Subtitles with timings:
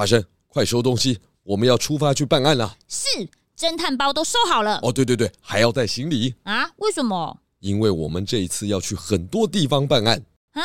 [0.00, 2.74] 花生，快收东西，我们要出发去办案了。
[2.88, 3.06] 是，
[3.54, 4.80] 侦探包都收好了。
[4.82, 6.70] 哦，对对对，还要带行李啊？
[6.76, 7.38] 为什么？
[7.58, 10.62] 因为我们这一次要去很多地方办案啊！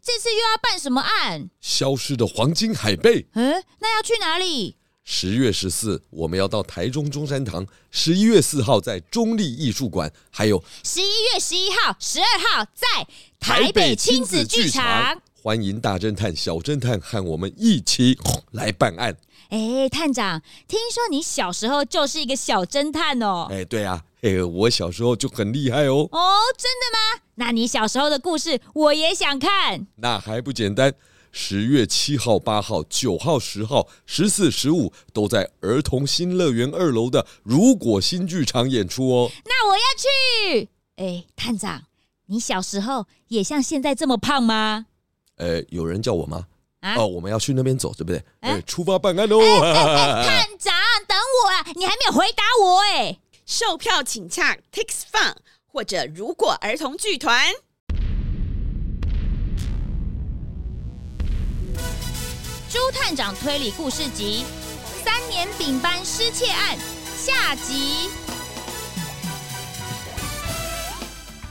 [0.00, 1.50] 这次又要办什么案？
[1.60, 3.26] 消失的黄金海贝。
[3.32, 4.76] 嗯，那要去哪里？
[5.02, 13.08] 十月十四，我们要到台中中山堂；十一月四号在中立艺术馆，还有十一月十一号、十二号在
[13.40, 15.20] 台北亲子剧场。
[15.46, 18.18] 欢迎大侦探、小侦探和我们一起
[18.50, 19.16] 来办案。
[19.50, 23.46] 哎，探长，听说你小时候就是一个小侦探哦。
[23.48, 26.08] 哎，对啊，哎，我小时候就很厉害哦。
[26.10, 27.22] 哦，真的吗？
[27.36, 29.86] 那你小时候的故事我也想看。
[29.98, 30.92] 那还不简单？
[31.30, 39.30] 十月七号、八号、九号、十号、十四、十五都在儿童新乐园二楼的如果新剧场演出哦。
[39.44, 40.70] 那我要去。
[40.96, 41.84] 哎，探长，
[42.26, 44.86] 你小时候也像现在这么胖吗？
[45.36, 46.46] 呃，有人叫我吗？
[46.80, 48.18] 啊、哦，我们要去那边走，对不对？
[48.40, 49.40] 哎、呃，出发办案喽！
[49.40, 50.74] 哎哎哎、 探长，
[51.08, 51.66] 等我啊！
[51.74, 53.18] 你还没有回答我哎。
[53.44, 55.34] 售票请洽 Tix Fun
[55.66, 57.52] 或者如果儿童剧团。
[62.68, 64.44] 朱探长推理故事集
[65.04, 66.76] 《三年丙班失窃案》
[67.16, 68.10] 下集。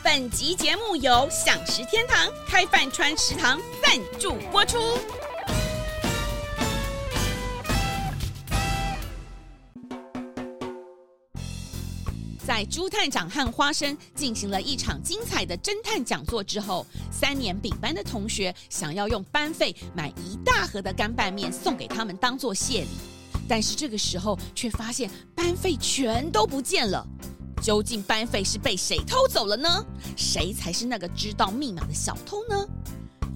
[0.06, 4.78] 本集节目由享食天堂开饭川食堂赞助播出。
[12.46, 22.90] 在朱探长和花生进行了一场精彩的侦探讲座之后，三年丙班的同学想要用班费买一大盒的干拌面送给他们当做谢礼，
[23.50, 27.04] 但是这个时候却发现班费全都不见了。
[27.66, 29.84] 究竟班费是被谁偷走了呢？
[30.16, 32.64] 谁才是那个知道密码的小偷呢？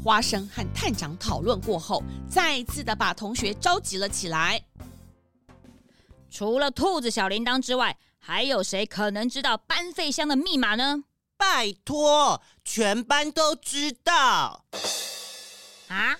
[0.04, 4.64] 花生和探长讨论过后，再次的把同学召集了起来。
[6.30, 11.06] 除了兔子小铃铛之外，还有谁可能知道班费箱的密码呢？
[11.36, 14.64] 拜托，全班都知道。
[15.88, 16.16] 啊？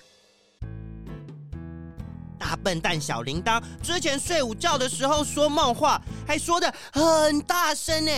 [2.50, 8.10] 大笨蛋小铃铛之前睡午觉的时候说梦话，还说的很大声呢，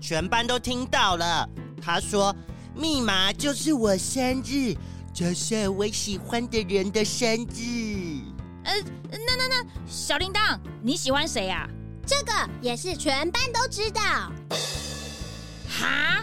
[0.00, 1.48] 全班都听到了。
[1.82, 2.32] 他说
[2.72, 4.76] 密码就是我生日，
[5.12, 8.20] 就是我喜欢的人的生日。
[8.62, 8.80] 呃，
[9.10, 11.68] 那那那，小铃铛，你喜欢谁呀？
[12.06, 14.00] 这个也是全班都知道。
[15.68, 16.22] 哈？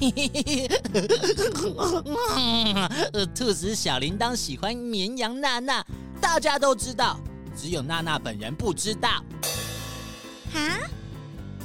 [3.34, 5.84] 兔子小铃铛喜欢绵羊娜娜。
[6.20, 7.18] 大家都知道，
[7.56, 9.24] 只有娜娜本人不知道。
[10.52, 10.78] 哈？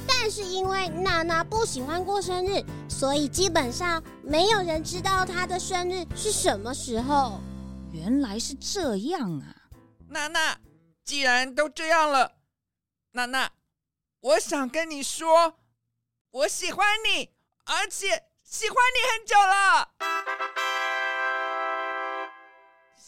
[0.06, 7.40] 但是因为娜娜不喜欢过生日，所以基本上没有人知道她的生日是什么时候。
[7.92, 9.54] 原来是这样啊！
[10.08, 10.58] 娜娜，
[11.04, 12.32] 既然都这样了，
[13.12, 13.50] 娜娜，
[14.20, 15.58] 我想跟你说，
[16.30, 17.30] 我喜欢你，
[17.64, 20.53] 而且喜欢你很久了。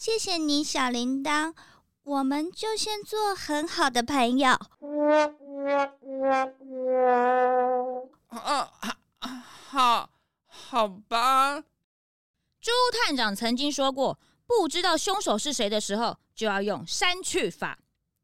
[0.07, 1.53] 谢谢你，小铃铛，
[2.05, 4.51] 我们就先做很好的朋友。
[8.29, 8.71] 啊，
[9.67, 10.09] 好，
[10.45, 11.61] 好吧。
[12.61, 17.77] 朱探长曾经说过，不知道凶手是谁的时候，就要用删去法。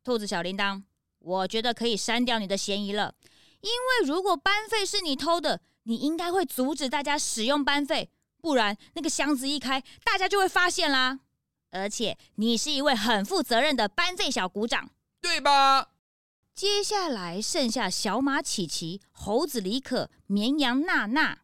[0.06, 0.84] 兔子小铃铛，
[1.20, 3.14] 我觉得可以删掉你的嫌疑了，
[3.60, 8.10] 因为如果班费是你偷的，你应该会阻止大家使用班费，
[8.42, 11.20] 不然那个箱子一开，大家就会发现啦。
[11.74, 14.88] 而且你是一位很负责任的班费小股长，
[15.20, 15.88] 对吧？
[16.54, 21.36] 接下来剩下小马琪琪、猴子李可、绵羊娜娜，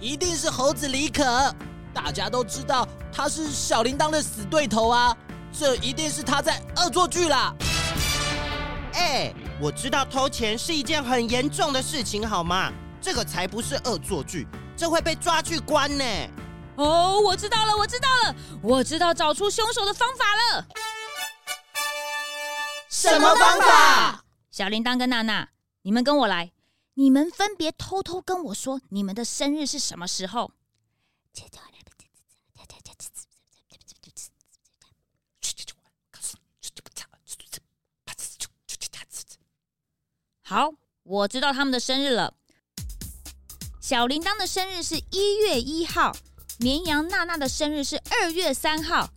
[0.00, 1.54] 一定是猴子李可。
[1.92, 5.14] 大家都知道他是小铃铛的死对头啊，
[5.52, 7.54] 这一定是他在恶作剧啦。
[8.94, 12.72] 哎，我知道偷钱是一件很严重的事情，好吗？
[13.02, 16.04] 这个才不是恶作剧，这会被抓去关呢。
[16.76, 20.66] 哦，我知道了，我知道了，我知道找出凶手的方法了。
[22.88, 24.24] 什么方法？
[24.50, 25.50] 小铃铛跟娜娜，
[25.82, 26.52] 你们跟我来，
[26.94, 30.52] 你们分别偷偷跟我说你们的生日是什么时候。
[40.42, 40.72] 好，
[41.04, 42.34] 我知道他们的生日了。
[43.80, 46.12] 小铃铛的生日是一月一号。
[46.60, 49.08] 绵羊娜娜的生日是二月三号，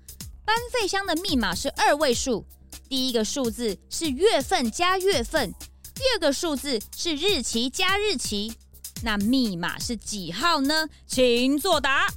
[0.46, 2.46] 班费箱的密码是二位数，
[2.88, 5.54] 第一个数字是月份加月份，
[5.94, 8.58] 第二个数字是日期加日期。
[9.04, 10.88] 那密码是几号呢？
[11.06, 12.08] 请作答。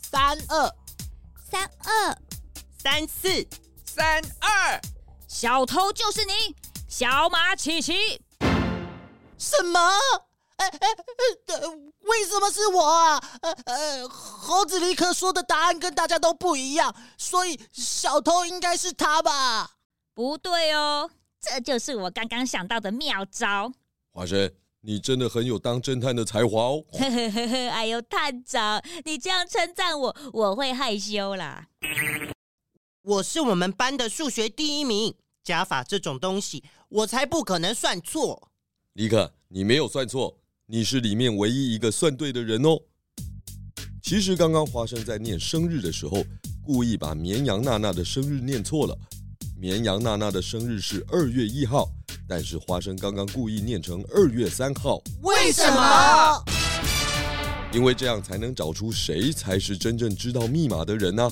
[0.00, 0.72] 三二
[1.50, 2.16] 三二
[2.80, 3.44] 三四
[3.84, 4.80] 三二，
[5.26, 6.54] 小偷就是你，
[6.86, 8.22] 小马琪琪。
[9.36, 9.80] 什么？
[10.58, 10.88] 哎哎
[11.46, 11.68] 呃，
[12.02, 13.18] 为什么是我啊？
[13.42, 19.76] 呃呃，猴子立刻说的答案跟大家都不一样，所以小偷应该是他吧？
[20.14, 21.10] 不对哦，
[21.40, 23.72] 这就是我刚刚想到的妙招。
[24.12, 26.84] 华生，你真的很有当侦探的才华哦。
[26.92, 31.68] 呵呵呵呵，哎呦，探长，你这样称赞我，我会害羞啦。
[33.02, 35.14] 我是我们班的数学第一名，
[35.44, 38.50] 加法这种东西，我才不可能算错。
[38.94, 40.37] 尼克，你没有算错。
[40.70, 42.78] 你是里面唯一一个算对的人哦。
[44.02, 46.22] 其实刚刚花生在念生日的时候，
[46.62, 48.94] 故意把绵羊娜娜的生日念错了。
[49.58, 51.88] 绵羊娜娜的生日是二月一号，
[52.28, 55.02] 但是花生刚刚故意念成二月三号。
[55.22, 56.44] 为什么？
[57.72, 61.30] 因为这样才能找出谁才是真正知道密码的人呢？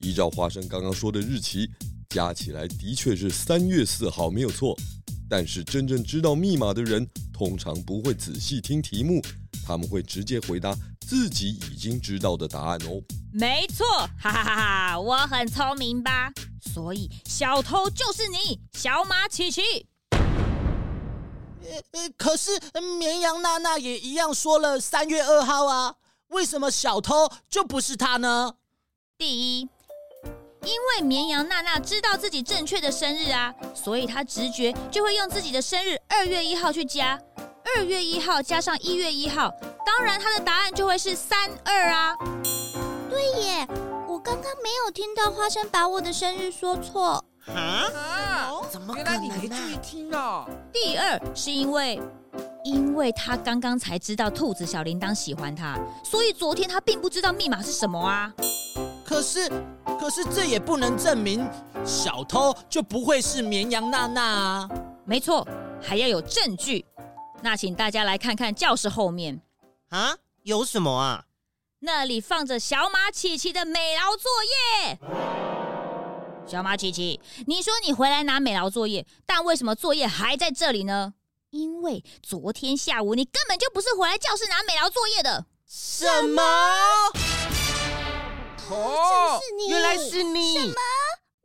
[0.00, 1.70] 依照花生刚刚说的日期，
[2.08, 4.76] 加起来的确是三月四号，没有错。
[5.28, 9.22] 但是真正知道密码的人，通常不会仔细听题目，
[9.66, 13.02] 他们会直接回答自己已经知道的答案哦。
[13.32, 13.86] 没错，
[14.18, 14.54] 哈哈哈
[14.90, 16.32] 哈，我很聪明吧？
[16.72, 19.86] 所以小偷就是你，小马琪琪。
[21.92, 22.50] 呃，可是
[22.98, 25.94] 绵羊娜娜也一样说了三月二号啊，
[26.28, 28.54] 为什么小偷就不是他呢？
[29.16, 29.68] 第一。
[30.64, 37.20] 因为绵羊娜娜知道自己正确的生日啊，所以她直觉就会用自己的生日二月一号去加，
[37.76, 39.52] 二月一号加上一月一号，
[39.84, 42.16] 当然她的答案就会是三二啊。
[43.10, 43.66] 对耶，
[44.08, 47.24] 我刚刚没有听到花生把我的生日说错。
[47.46, 47.90] 啊？
[48.70, 50.48] 怎么原来你没注意听哦。
[50.72, 52.00] 第二是因为，
[52.64, 58.32] 因为他刚刚才知道兔子小铃铛喜欢他，所以昨天他并不知道密码是什么啊。
[59.12, 59.46] 可是，
[60.00, 61.46] 可是这也不能证明
[61.84, 64.68] 小偷就不会是绵羊娜娜啊。
[65.04, 65.46] 没错，
[65.82, 66.82] 还要有证据。
[67.42, 69.38] 那请大家来看看教室后面
[69.90, 71.24] 啊，有什么啊？
[71.80, 74.98] 那里放着小马琪琪的美劳作业。
[76.46, 81.12] 小马琪琪，你说你回来拿美劳作业，但为什么作业还在这里呢？
[81.50, 85.44] 因为昨天下午你根本就不是回来教室拿美劳作业的。
[85.66, 86.42] 什么？
[89.32, 90.54] 哦，原来是你！
[90.54, 90.74] 什么？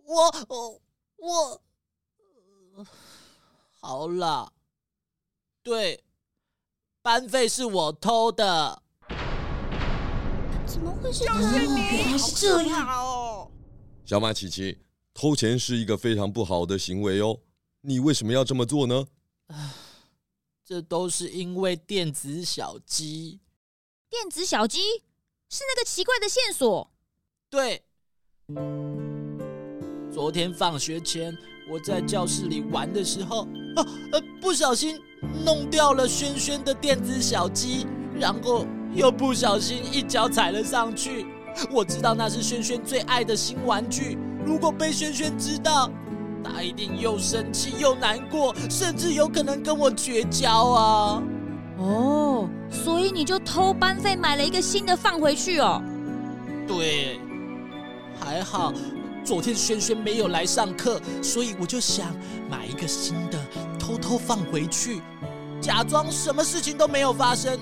[0.03, 1.61] 我我
[2.75, 2.87] 我，
[3.79, 4.51] 好了，
[5.63, 6.03] 对，
[7.01, 8.81] 班费是我偷的。
[10.65, 11.27] 怎么会是你？
[11.29, 13.49] 原来是这样哦。
[14.05, 14.79] 小马琪琪，
[15.13, 17.39] 偷钱是一个非常不好的行为哦。
[17.81, 19.07] 你为什么要这么做呢？
[20.65, 23.39] 这都是因为电子小鸡。
[24.09, 24.79] 电子小鸡
[25.49, 26.91] 是那个奇怪的线索。
[27.49, 27.81] 对，
[30.11, 31.33] 昨天放学前
[31.71, 33.43] 我在教室里玩的时候，
[33.77, 34.99] 啊呃，不小心
[35.45, 37.87] 弄掉了轩轩的电子小鸡，
[38.19, 41.25] 然后又不小心一脚踩了上去。
[41.71, 45.89] 我知道那是轩轩最爱的新玩具，如果被轩轩知道，
[46.43, 51.23] 他一定又生气又难过，甚至有可能跟我绝交啊！
[51.77, 55.81] 哦，所以你就偷班费买了一个新的放回去哦？
[56.67, 57.21] 对。
[58.19, 58.73] 还好，
[59.23, 62.15] 昨天轩轩没有来上课，所以我就想
[62.49, 63.39] 买一个新的，
[63.79, 65.01] 偷偷放回去，
[65.61, 67.59] 假装什么事情都没有发生。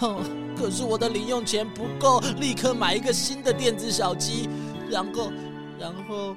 [0.00, 0.20] 哦，
[0.58, 4.48] 可是我的零用钱不够，立刻买一个新的电子小鸡，
[4.90, 5.32] 然后，
[5.78, 6.36] 然后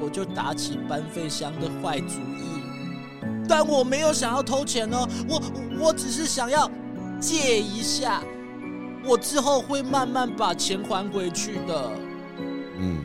[0.00, 2.62] 我就打起班费箱的坏主意。
[3.48, 5.42] 但我没有想要偷钱哦，我
[5.78, 6.70] 我只是想要
[7.20, 8.22] 借一下，
[9.04, 11.90] 我之后会慢慢把钱还回去的。
[12.78, 13.04] 嗯，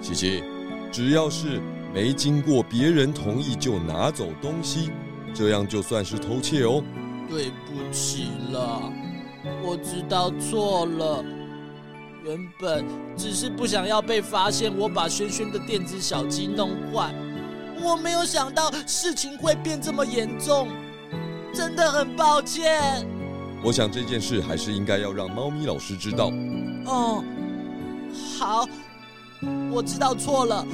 [0.00, 0.42] 琪琪，
[0.90, 1.60] 只要是
[1.94, 4.90] 没经过别人同意就拿走东西，
[5.32, 6.82] 这样就算是偷窃哦。
[7.28, 8.92] 对不起了，
[9.62, 11.24] 我知道错了。
[12.24, 12.84] 原本
[13.16, 17.14] 只是不想要被发现我把轩轩的电子小鸡弄坏，
[17.82, 20.68] 我没有想到事情会变这么严重，
[21.54, 23.06] 真的很抱歉。
[23.62, 26.30] 我想这件事还是应该要让猫咪老师知道。
[26.86, 27.24] 哦，
[28.38, 28.68] 好。
[29.72, 30.66] 我知道错了，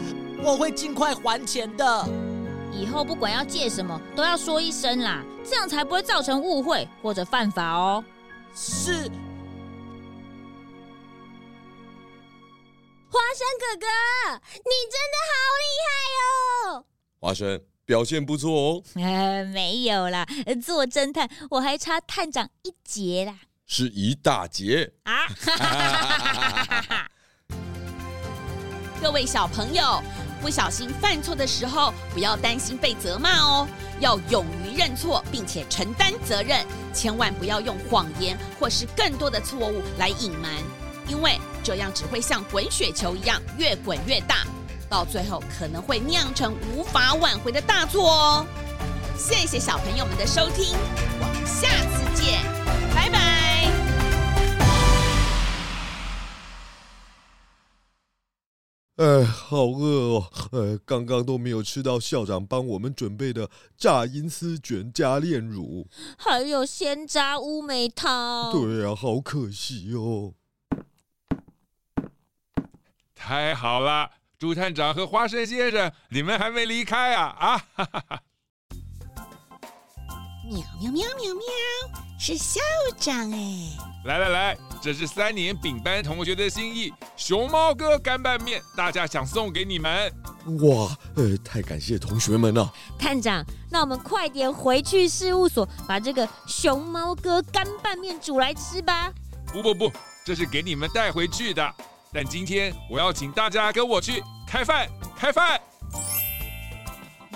[0.42, 2.08] 我会尽快还钱的。
[2.72, 8.04] 以后不管要借什么，都要说一声啦，这样才不会造成误会或者犯法哦。
[8.54, 8.92] 是。
[13.10, 13.86] 花生哥哥，
[14.54, 15.88] 你真的好厉害
[16.74, 16.84] 哦！
[17.20, 18.82] 花生表现不错哦。
[18.96, 20.26] 呃， 没有啦，
[20.60, 23.38] 做侦探我还差探长一截啦。
[23.66, 25.28] 是一大截啊！
[29.04, 30.02] 各位小朋友，
[30.40, 33.68] 不小心犯错的时候，不要担心被责骂哦，
[34.00, 40.50] 要勇于认错，并且承担责任，千万不要用谎言或是更多的错误来隐瞒，
[41.06, 44.36] 因为这样只会像滚雪球一样越滚越大，
[44.88, 48.46] 到最后可能会酿成无法挽回的大错哦。
[49.18, 50.74] 谢谢小朋友们的收听，
[51.20, 51.93] 我们下次
[58.96, 60.30] 哎，好饿哦！
[60.52, 68.52] 哎，刚刚都没有吃到校长帮我们准备的炸银丝卷加炼乳，还有鲜榨乌梅汤。
[68.52, 70.34] 对啊，好可惜哦。
[73.16, 77.24] 太好了，朱探长和花生先生，你们还没离开啊？
[77.36, 77.58] 啊！
[77.74, 78.22] 哈哈哈。
[80.46, 81.44] 喵喵喵喵喵，
[82.16, 82.60] 是校
[82.96, 83.76] 长哎！
[84.04, 90.12] 来来来，这是三年丙班同学的心意，熊猫哥干拌面，大家想送给你们。
[90.60, 92.70] 哇，呃，太感谢同学们了。
[92.98, 99.10] 探长，那我们快点回去事务所，把这个熊猫哥干拌面煮来吃吧。
[99.50, 99.90] 不不不，
[100.22, 101.74] 这是给你们带回去的。
[102.12, 104.86] 但今天我要请大家跟我去开饭，
[105.16, 105.58] 开饭。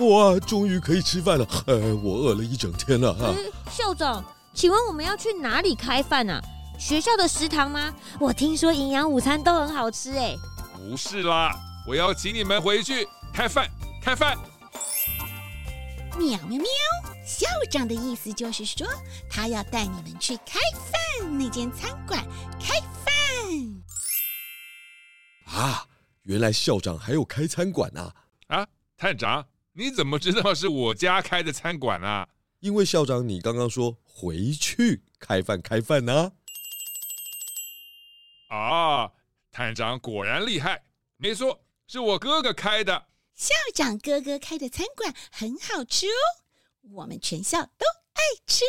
[0.01, 1.49] 哇，终于可以吃饭了！
[1.67, 3.35] 呃，我饿了一整天了哈。
[3.71, 6.43] 校长，请问我们要去哪里开饭啊？
[6.79, 7.93] 学校的食堂吗？
[8.21, 10.37] 我听说营养午餐都很好吃哎。
[10.77, 11.53] 不是啦，
[11.87, 13.69] 我要请你们回去开饭，
[14.01, 14.37] 开饭。
[16.17, 16.67] 喵喵喵！
[17.27, 18.87] 校长的意思就是说，
[19.29, 22.25] 他要带你们去开饭那间餐馆
[22.61, 23.15] 开饭。
[25.47, 25.85] 啊，
[26.23, 28.15] 原来校长还有开餐馆啊！
[28.47, 28.67] 啊，
[28.97, 29.45] 探长。
[29.73, 32.27] 你怎么知道是我家开的餐馆啊？
[32.61, 36.15] 因为校长，你刚刚说回去开饭开饭呢。
[36.15, 36.33] 啊，
[39.51, 40.83] 探长果然厉害，
[41.17, 43.07] 没错，是我哥哥开的。
[43.35, 48.65] 校长哥哥开的餐馆很好吃哦，我们全校都爱吃。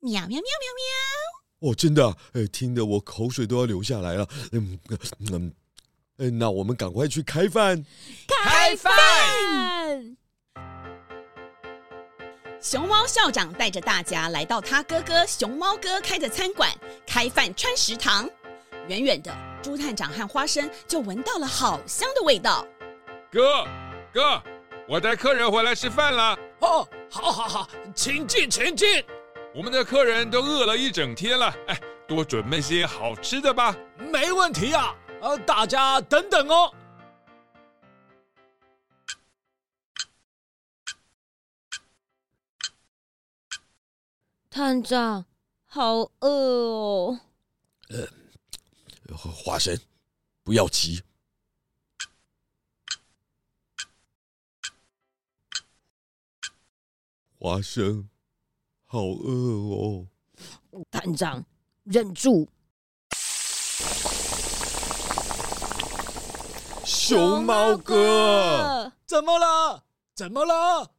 [0.00, 1.70] 喵喵喵喵喵！
[1.70, 4.28] 哦，真的啊，哎，听得我口水都要流下来了。
[4.52, 4.78] 嗯
[5.30, 5.54] 嗯，
[6.18, 7.84] 嗯，那我们赶快去开饭，
[8.26, 10.16] 开饭。
[12.60, 16.72] 熊猫校长带着大家来到他哥哥熊猫哥开的餐馆
[17.06, 18.28] 开饭川食堂。
[18.88, 22.66] 远远的，朱探长和花生就闻到了好香的味道。
[23.30, 23.64] 哥，
[24.12, 24.42] 哥，
[24.88, 26.38] 我带客人回来吃饭了。
[26.60, 29.04] 哦，好，好，好，请进，请进。
[29.54, 33.76] 我们的客人都饿了一整天了，哎，多准备些好吃的吧。
[33.98, 36.72] 没问题啊，呃，大家等等哦。
[44.50, 45.24] 探长，
[45.66, 47.20] 好饿哦。
[47.88, 48.06] 呃，
[49.16, 49.78] 花生，
[50.42, 51.02] 不要急。
[57.38, 58.08] 花生，
[58.84, 60.06] 好饿哦。
[60.90, 61.44] 探长，
[61.84, 62.48] 忍住。
[66.84, 69.84] 熊猫哥，怎么了？
[70.14, 70.92] 怎么了？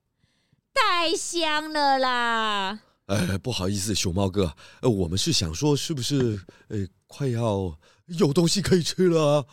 [0.73, 2.79] 太香了啦！
[3.05, 9.45] 呃，不好意思，熊猫哥，呃，我们是想说，是不是呃，快要有东西可以吃了？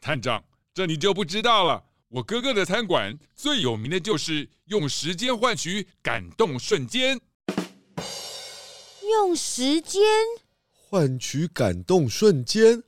[0.00, 0.44] 探长，
[0.74, 1.82] 这你就不知道了。
[2.08, 7.20] 我哥哥的餐馆最有名的就是用时间换取感动瞬间。
[9.10, 10.02] 用时间
[10.70, 12.82] 换取感动瞬间？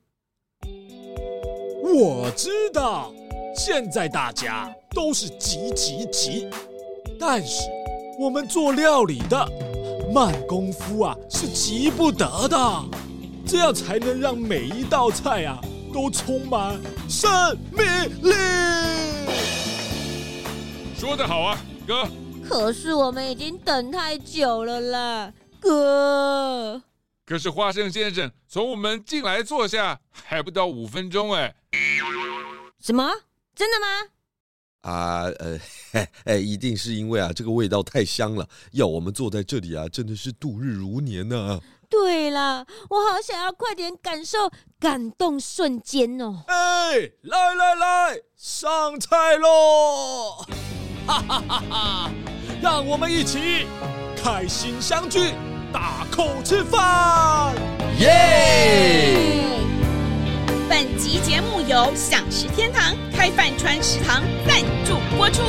[1.83, 3.13] 我知道，
[3.57, 6.49] 现在大家都是急急急，
[7.19, 7.63] 但是
[8.19, 9.47] 我们做料理的。
[10.15, 12.85] 慢功夫啊，是急不得的，
[13.47, 15.61] 这样才能让每一道菜啊
[15.95, 17.31] 都充满生
[17.71, 17.87] 命
[18.23, 18.35] 力。
[20.99, 22.09] 说得好啊，哥。
[22.43, 26.83] 可是我们已经等太久了啦，哥。
[27.25, 31.55] 可是花生先生从我们进来坐下还不到五分钟哎。
[32.81, 33.09] 什么？
[33.55, 33.87] 真的吗？
[34.83, 35.59] 啊，呃，
[35.93, 41.61] 嘿，嘿，一定是因为啊，这个味道太香了，要我们坐在这里啊，真的是度日如年呢、啊。
[41.89, 46.43] 对啦，我好想要快点感受感动瞬间哦。
[46.49, 50.45] 哎，来来来，上菜喽！
[51.07, 52.11] 哈哈哈哈，
[52.61, 53.67] 让我们一起
[54.21, 55.33] 开心相聚，
[55.73, 57.55] 大口吃饭，
[57.99, 59.45] 耶！
[60.69, 65.43] 本集节目由享食天堂开饭川食堂赞助播出。